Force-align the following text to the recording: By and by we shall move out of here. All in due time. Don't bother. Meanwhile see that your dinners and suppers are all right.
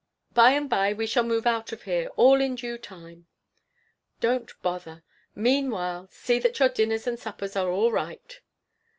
By 0.33 0.53
and 0.53 0.67
by 0.67 0.93
we 0.93 1.05
shall 1.05 1.21
move 1.23 1.45
out 1.45 1.71
of 1.71 1.83
here. 1.83 2.07
All 2.15 2.41
in 2.41 2.55
due 2.55 2.79
time. 2.79 3.27
Don't 4.19 4.51
bother. 4.63 5.03
Meanwhile 5.35 6.09
see 6.11 6.39
that 6.39 6.57
your 6.57 6.69
dinners 6.69 7.05
and 7.05 7.19
suppers 7.19 7.55
are 7.55 7.69
all 7.69 7.91
right. 7.91 8.41